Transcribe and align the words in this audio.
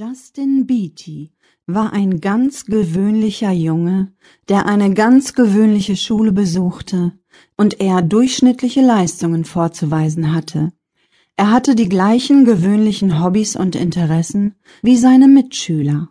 Justin 0.00 0.66
Beatty 0.66 1.30
war 1.66 1.92
ein 1.92 2.20
ganz 2.20 2.64
gewöhnlicher 2.64 3.50
Junge, 3.50 4.10
der 4.48 4.64
eine 4.64 4.94
ganz 4.94 5.34
gewöhnliche 5.34 5.94
Schule 5.94 6.32
besuchte 6.32 7.12
und 7.58 7.82
eher 7.82 8.00
durchschnittliche 8.00 8.80
Leistungen 8.80 9.44
vorzuweisen 9.44 10.32
hatte. 10.32 10.72
Er 11.36 11.50
hatte 11.50 11.74
die 11.74 11.90
gleichen 11.90 12.46
gewöhnlichen 12.46 13.22
Hobbys 13.22 13.56
und 13.56 13.76
Interessen 13.76 14.54
wie 14.80 14.96
seine 14.96 15.28
Mitschüler. 15.28 16.08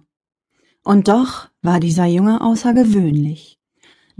Und 0.83 1.07
doch 1.07 1.47
war 1.63 1.79
dieser 1.79 2.05
Junge 2.05 2.41
außergewöhnlich. 2.41 3.59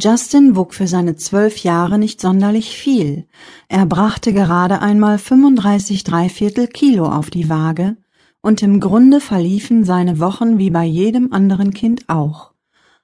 Justin 0.01 0.55
wog 0.55 0.73
für 0.73 0.87
seine 0.87 1.15
zwölf 1.15 1.59
Jahre 1.59 1.99
nicht 1.99 2.21
sonderlich 2.21 2.75
viel. 2.75 3.27
Er 3.67 3.85
brachte 3.85 4.33
gerade 4.33 4.81
einmal 4.81 5.19
35 5.19 6.03
Dreiviertel 6.03 6.65
Kilo 6.65 7.05
auf 7.07 7.29
die 7.29 7.49
Waage 7.49 7.97
und 8.41 8.61
im 8.63 8.79
Grunde 8.79 9.19
verliefen 9.19 9.83
seine 9.83 10.19
Wochen 10.19 10.57
wie 10.57 10.69
bei 10.69 10.85
jedem 10.85 11.33
anderen 11.33 11.73
Kind 11.73 12.07
auch, 12.07 12.53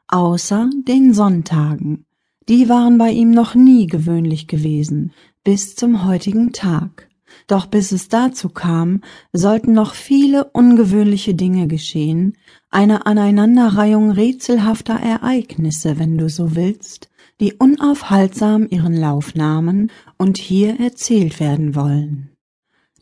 außer 0.08 0.70
den 0.88 1.14
Sonntagen. 1.14 2.06
Die 2.48 2.70
waren 2.70 2.98
bei 2.98 3.12
ihm 3.12 3.32
noch 3.32 3.56
nie 3.56 3.88
gewöhnlich 3.88 4.48
gewesen, 4.48 5.12
bis 5.44 5.76
zum 5.76 6.06
heutigen 6.06 6.52
Tag. 6.54 7.10
Doch 7.48 7.66
bis 7.66 7.92
es 7.92 8.08
dazu 8.08 8.50
kam, 8.50 9.02
sollten 9.34 9.74
noch 9.74 9.94
viele 9.94 10.46
ungewöhnliche 10.46 11.36
Dinge 11.36 11.68
geschehen, 11.68 12.38
eine 12.70 13.06
Aneinanderreihung 13.06 14.12
rätselhafter 14.12 14.96
Ereignisse, 14.96 16.00
wenn 16.00 16.18
du 16.18 16.30
so 16.30 16.56
willst, 16.56 17.10
die 17.40 17.54
unaufhaltsam 17.54 18.68
ihren 18.70 18.96
Lauf 18.96 19.36
nahmen 19.36 19.92
und 20.18 20.38
hier 20.38 20.80
erzählt 20.80 21.40
werden 21.40 21.76
wollen. 21.76 22.35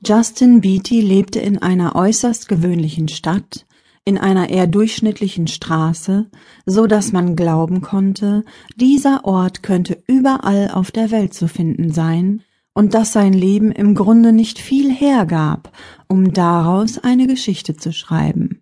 Justin 0.06 0.60
Beatty 0.60 1.00
lebte 1.00 1.40
in 1.40 1.62
einer 1.62 1.96
äußerst 1.96 2.50
gewöhnlichen 2.50 3.08
Stadt, 3.08 3.66
in 4.04 4.18
einer 4.18 4.50
eher 4.50 4.68
durchschnittlichen 4.68 5.48
Straße, 5.48 6.30
so 6.66 6.88
dass 6.88 7.14
man 7.14 7.38
glauben 7.38 7.80
konnte, 7.80 8.44
dieser 8.76 9.24
Ort 9.24 9.64
könnte 9.64 10.04
überall 10.06 10.72
auf 10.72 10.92
der 10.92 11.10
Welt 11.12 11.34
zu 11.34 11.48
finden 11.48 11.94
sein 11.94 12.42
und 12.74 12.94
dass 12.94 13.14
sein 13.14 13.32
Leben 13.32 13.72
im 13.72 13.96
Grunde 13.96 14.34
nicht 14.34 14.60
viel 14.60 14.92
hergab, 14.92 15.72
um 16.10 16.34
daraus 16.34 16.98
eine 16.98 17.26
Geschichte 17.26 17.78
zu 17.78 17.94
schreiben. 17.94 18.62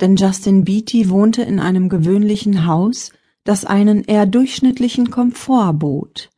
Denn 0.00 0.16
Justin 0.16 0.64
Beatty 0.64 1.10
wohnte 1.10 1.42
in 1.42 1.60
einem 1.60 1.90
gewöhnlichen 1.90 2.64
Haus, 2.64 3.12
das 3.44 3.66
einen 3.66 4.02
eher 4.04 4.24
durchschnittlichen 4.24 5.10
Komfort 5.10 5.74
bot. 5.74 6.30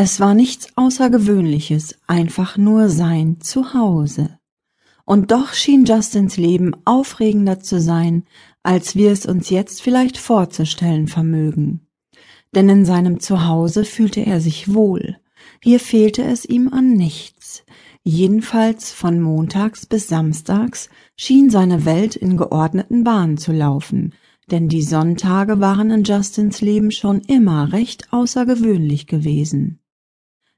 Es 0.00 0.20
war 0.20 0.32
nichts 0.32 0.68
Außergewöhnliches, 0.76 1.98
einfach 2.06 2.56
nur 2.56 2.88
sein 2.88 3.40
Zuhause. 3.40 4.38
Und 5.04 5.32
doch 5.32 5.54
schien 5.54 5.86
Justins 5.86 6.36
Leben 6.36 6.70
aufregender 6.84 7.58
zu 7.58 7.80
sein, 7.80 8.22
als 8.62 8.94
wir 8.94 9.10
es 9.10 9.26
uns 9.26 9.50
jetzt 9.50 9.82
vielleicht 9.82 10.16
vorzustellen 10.16 11.08
vermögen. 11.08 11.88
Denn 12.54 12.68
in 12.68 12.84
seinem 12.84 13.18
Zuhause 13.18 13.84
fühlte 13.84 14.20
er 14.20 14.40
sich 14.40 14.72
wohl, 14.72 15.16
hier 15.60 15.80
fehlte 15.80 16.22
es 16.22 16.44
ihm 16.44 16.68
an 16.72 16.92
nichts, 16.92 17.64
jedenfalls 18.04 18.92
von 18.92 19.20
montags 19.20 19.84
bis 19.84 20.06
samstags 20.06 20.90
schien 21.16 21.50
seine 21.50 21.84
Welt 21.84 22.14
in 22.14 22.36
geordneten 22.36 23.02
Bahnen 23.02 23.36
zu 23.36 23.50
laufen, 23.50 24.14
denn 24.48 24.68
die 24.68 24.82
Sonntage 24.82 25.58
waren 25.58 25.90
in 25.90 26.04
Justins 26.04 26.60
Leben 26.60 26.92
schon 26.92 27.18
immer 27.22 27.72
recht 27.72 28.12
außergewöhnlich 28.12 29.08
gewesen. 29.08 29.77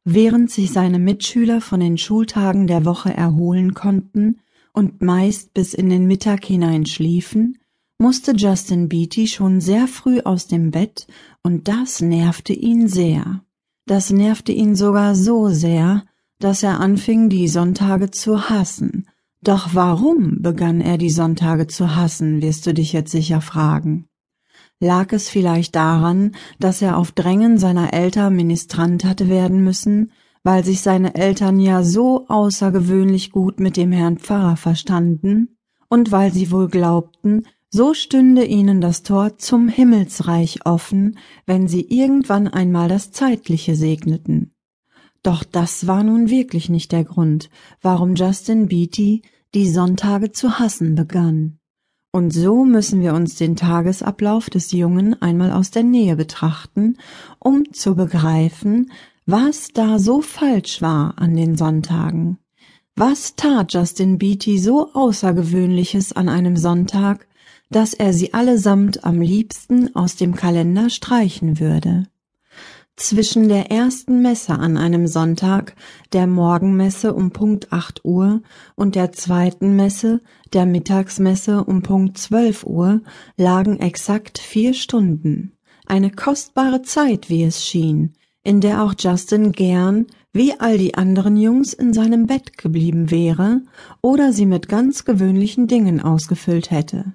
Während 0.05 0.51
sich 0.51 0.73
seine 0.73 0.99
Mitschüler 0.99 1.61
von 1.61 1.81
den 1.81 1.99
Schultagen 1.99 2.67
der 2.67 2.85
Woche 2.85 3.13
erholen 3.13 3.75
konnten 3.75 4.41
und 4.73 5.03
meist 5.03 5.53
bis 5.53 5.75
in 5.75 5.91
den 5.91 6.07
Mittag 6.07 6.45
hinein 6.45 6.87
schliefen, 6.87 7.59
musste 7.99 8.33
Justin 8.33 8.89
Beatty 8.89 9.27
schon 9.27 9.61
sehr 9.61 9.87
früh 9.87 10.21
aus 10.21 10.47
dem 10.47 10.71
Bett, 10.71 11.07
und 11.43 11.69
das 11.69 12.01
nervte 12.01 12.55
ihn 12.55 12.89
sehr. 12.89 13.45
Das 13.87 14.11
nervte 14.11 14.53
ihn 14.53 14.75
sogar 14.75 15.15
so 15.15 15.49
sehr, 15.49 16.05
dass 16.39 16.63
er 16.63 16.81
anfing, 16.81 17.29
die 17.29 17.47
Sonntage 17.47 18.11
zu 18.11 18.49
hassen. 18.49 19.07
Doch 19.43 19.75
warum 19.75 20.41
begann 20.41 20.81
er 20.81 20.97
die 20.97 21.11
Sonntage 21.11 21.67
zu 21.67 21.95
hassen, 21.95 22.41
wirst 22.41 22.67
du 22.67 22.73
dich 22.73 22.93
jetzt 22.93 23.11
sicher 23.11 23.41
fragen. 23.43 24.07
Lag 24.81 25.13
es 25.13 25.29
vielleicht 25.29 25.77
daran, 25.77 26.33
dass 26.59 26.81
er 26.81 26.97
auf 26.97 27.13
Drängen 27.13 27.59
seiner 27.59 27.93
Eltern 27.93 28.35
Ministrant 28.35 29.05
hatte 29.05 29.29
werden 29.29 29.63
müssen, 29.63 30.11
weil 30.43 30.65
sich 30.65 30.81
seine 30.81 31.15
Eltern 31.15 31.61
ja 31.61 31.83
so 31.83 32.27
außergewöhnlich 32.29 33.31
gut 33.31 33.61
mit 33.61 33.77
dem 33.77 33.93
Herrn 33.93 34.17
Pfarrer 34.17 34.57
verstanden 34.57 35.59
und 35.91 36.13
weil 36.13 36.33
sie 36.33 36.51
wohl 36.51 36.69
glaubten, 36.69 37.43
so 37.69 37.95
stünde 37.95 38.45
ihnen 38.45 38.81
das 38.81 39.03
Tor 39.03 39.37
zum 39.37 39.69
Himmelsreich 39.69 40.65
offen, 40.65 41.19
wenn 41.47 41.69
sie 41.69 41.83
irgendwann 41.83 42.49
einmal 42.49 42.89
das 42.89 43.13
Zeitliche 43.13 43.77
segneten. 43.77 44.55
Doch 45.23 45.45
das 45.45 45.87
war 45.87 46.03
nun 46.03 46.31
wirklich 46.31 46.71
nicht 46.71 46.91
der 46.93 47.05
Grund, 47.05 47.51
warum 47.83 48.15
Justin 48.15 48.69
Beatty 48.69 49.23
die 49.55 49.69
Sonntage 49.69 50.33
zu 50.33 50.59
hassen 50.59 50.95
begann. 50.95 51.60
Und 52.13 52.33
so 52.33 52.65
müssen 52.65 53.01
wir 53.03 53.15
uns 53.15 53.37
den 53.37 53.55
Tagesablauf 53.55 54.51
des 54.51 54.73
Jungen 54.73 55.21
einmal 55.23 55.53
aus 55.53 55.71
der 55.71 55.85
Nähe 55.85 56.17
betrachten, 56.17 56.97
um 57.39 57.73
zu 57.73 57.95
begreifen, 57.95 58.91
was 59.27 59.69
da 59.69 60.01
so 60.01 60.21
falsch 60.21 60.83
war 60.83 61.15
an 61.19 61.37
den 61.37 61.57
Sonntagen. 61.57 62.39
Was 62.97 63.37
tat 63.37 63.73
Justin 63.73 64.19
Beatty 64.19 64.59
so 64.59 64.93
Außergewöhnliches 64.93 66.13
an 66.13 66.29
einem 66.29 66.57
Sonntag, 66.57 67.29
dass 67.71 67.95
er 67.95 68.13
sie 68.13 68.35
allesamt 68.35 69.05
am 69.05 69.21
liebsten 69.21 69.95
aus 69.95 70.17
dem 70.17 70.35
Kalender 70.35 70.91
streichen 70.91 71.61
würde? 71.61 72.09
Zwischen 73.01 73.49
der 73.49 73.71
ersten 73.71 74.21
Messe 74.21 74.53
an 74.53 74.77
einem 74.77 75.07
Sonntag, 75.07 75.75
der 76.13 76.27
Morgenmesse 76.27 77.15
um 77.15 77.31
Punkt 77.31 77.73
acht 77.73 78.05
Uhr, 78.05 78.43
und 78.77 78.95
der 78.95 79.11
zweiten 79.13 79.75
Messe, 79.75 80.21
der 80.53 80.67
Mittagsmesse 80.67 81.65
um 81.65 81.81
Punkt 81.81 82.19
zwölf 82.19 82.63
Uhr, 82.63 83.01
lagen 83.39 83.81
exakt 83.81 84.39
vier 84.39 84.75
Stunden. 84.75 85.57
Eine 85.87 86.11
kostbare 86.11 86.83
Zeit, 86.83 87.31
wie 87.31 87.43
es 87.43 87.65
schien, 87.65 88.13
in 88.45 88.61
der 88.61 88.85
auch 88.85 88.93
Justin 88.99 89.53
gern, 89.53 90.07
wie 90.35 90.61
all 90.61 90.77
die 90.77 90.95
anderen 90.95 91.39
Jungs, 91.39 91.73
in 91.73 91.95
seinem 91.95 92.27
Bett 92.27 92.59
geblieben 92.59 93.11
wäre 93.11 93.63
oder 94.03 94.35
sie 94.35 94.47
mit 94.47 94.69
ganz 94.69 95.07
gewöhnlichen 95.07 95.69
Dingen 95.69 96.03
ausgefüllt 96.03 96.71
hätte. 96.71 97.15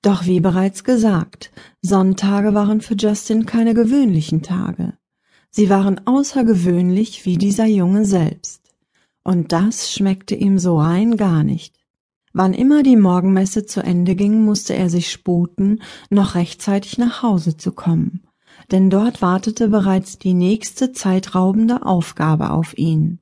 Doch 0.00 0.26
wie 0.26 0.38
bereits 0.38 0.84
gesagt, 0.84 1.50
Sonntage 1.82 2.54
waren 2.54 2.80
für 2.80 2.94
Justin 2.94 3.46
keine 3.46 3.74
gewöhnlichen 3.74 4.40
Tage. 4.40 4.94
Sie 5.56 5.70
waren 5.70 6.04
außergewöhnlich 6.04 7.24
wie 7.26 7.38
dieser 7.38 7.66
Junge 7.66 8.06
selbst. 8.06 8.60
Und 9.22 9.52
das 9.52 9.92
schmeckte 9.92 10.34
ihm 10.34 10.58
so 10.58 10.80
rein 10.80 11.16
gar 11.16 11.44
nicht. 11.44 11.76
Wann 12.32 12.54
immer 12.54 12.82
die 12.82 12.96
Morgenmesse 12.96 13.64
zu 13.64 13.80
Ende 13.80 14.16
ging, 14.16 14.44
musste 14.44 14.74
er 14.74 14.90
sich 14.90 15.12
sputen, 15.12 15.80
noch 16.10 16.34
rechtzeitig 16.34 16.98
nach 16.98 17.22
Hause 17.22 17.56
zu 17.56 17.70
kommen, 17.70 18.24
denn 18.72 18.90
dort 18.90 19.22
wartete 19.22 19.68
bereits 19.68 20.18
die 20.18 20.34
nächste 20.34 20.90
zeitraubende 20.90 21.86
Aufgabe 21.86 22.50
auf 22.50 22.76
ihn. 22.76 23.20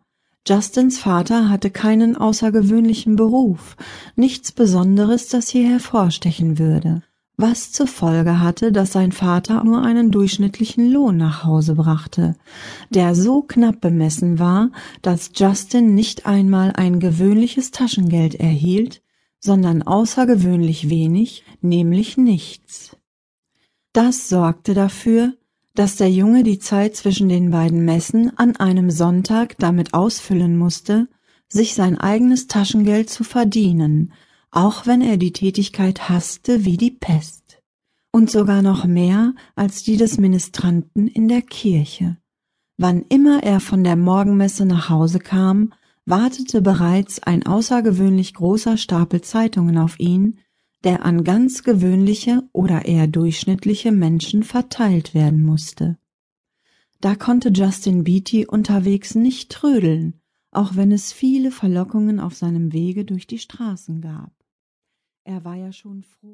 Justins 0.48 0.98
Vater 0.98 1.50
hatte 1.50 1.68
keinen 1.68 2.16
außergewöhnlichen 2.16 3.14
Beruf, 3.14 3.76
nichts 4.16 4.52
Besonderes, 4.52 5.28
das 5.28 5.50
hier 5.50 5.68
hervorstechen 5.68 6.58
würde 6.58 7.02
was 7.36 7.72
zur 7.72 7.86
Folge 7.86 8.40
hatte, 8.40 8.72
dass 8.72 8.92
sein 8.92 9.12
Vater 9.12 9.64
nur 9.64 9.82
einen 9.82 10.10
durchschnittlichen 10.10 10.90
Lohn 10.90 11.16
nach 11.16 11.44
Hause 11.44 11.74
brachte, 11.74 12.36
der 12.90 13.14
so 13.14 13.42
knapp 13.42 13.80
bemessen 13.80 14.38
war, 14.38 14.70
dass 15.00 15.30
Justin 15.34 15.94
nicht 15.94 16.26
einmal 16.26 16.72
ein 16.76 17.00
gewöhnliches 17.00 17.70
Taschengeld 17.70 18.34
erhielt, 18.34 19.02
sondern 19.40 19.82
außergewöhnlich 19.82 20.88
wenig, 20.88 21.44
nämlich 21.60 22.16
nichts. 22.16 22.96
Das 23.92 24.28
sorgte 24.28 24.74
dafür, 24.74 25.34
dass 25.74 25.96
der 25.96 26.10
Junge 26.10 26.44
die 26.44 26.58
Zeit 26.58 26.96
zwischen 26.96 27.28
den 27.28 27.50
beiden 27.50 27.84
Messen 27.84 28.36
an 28.36 28.56
einem 28.56 28.90
Sonntag 28.90 29.56
damit 29.58 29.94
ausfüllen 29.94 30.56
musste, 30.56 31.08
sich 31.48 31.74
sein 31.74 31.98
eigenes 31.98 32.46
Taschengeld 32.46 33.10
zu 33.10 33.24
verdienen, 33.24 34.12
auch 34.52 34.86
wenn 34.86 35.00
er 35.00 35.16
die 35.16 35.32
Tätigkeit 35.32 36.08
hasste 36.08 36.64
wie 36.64 36.76
die 36.76 36.90
Pest, 36.90 37.60
und 38.12 38.30
sogar 38.30 38.62
noch 38.62 38.84
mehr 38.84 39.34
als 39.56 39.82
die 39.82 39.96
des 39.96 40.18
Ministranten 40.18 41.08
in 41.08 41.26
der 41.26 41.42
Kirche. 41.42 42.18
Wann 42.76 43.02
immer 43.08 43.42
er 43.42 43.60
von 43.60 43.82
der 43.82 43.96
Morgenmesse 43.96 44.66
nach 44.66 44.90
Hause 44.90 45.18
kam, 45.18 45.72
wartete 46.04 46.60
bereits 46.60 47.22
ein 47.22 47.46
außergewöhnlich 47.46 48.34
großer 48.34 48.76
Stapel 48.76 49.22
Zeitungen 49.22 49.78
auf 49.78 49.98
ihn, 49.98 50.38
der 50.84 51.04
an 51.04 51.24
ganz 51.24 51.62
gewöhnliche 51.62 52.42
oder 52.52 52.84
eher 52.84 53.06
durchschnittliche 53.06 53.92
Menschen 53.92 54.42
verteilt 54.42 55.14
werden 55.14 55.42
musste. 55.42 55.96
Da 57.00 57.14
konnte 57.14 57.50
Justin 57.50 58.04
Beatty 58.04 58.46
unterwegs 58.46 59.14
nicht 59.14 59.50
trödeln, 59.50 60.20
auch 60.50 60.76
wenn 60.76 60.92
es 60.92 61.12
viele 61.12 61.50
Verlockungen 61.50 62.20
auf 62.20 62.34
seinem 62.34 62.72
Wege 62.72 63.04
durch 63.04 63.26
die 63.26 63.38
Straßen 63.38 64.00
gab. 64.00 64.32
Er 65.24 65.44
war 65.44 65.56
ja 65.56 65.72
schon 65.72 66.02
froh 66.04 66.30